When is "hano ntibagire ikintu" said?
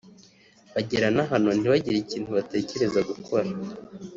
1.31-2.29